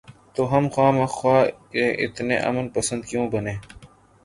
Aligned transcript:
تو 0.35 0.41
ہم 0.51 0.63
خواہ 0.69 0.91
مخواہ 0.91 1.43
کے 1.71 1.85
اتنے 2.03 2.35
امن 2.47 2.65
پسند 2.69 3.01
کیوں 3.09 3.25
بنیں؟ 3.31 3.57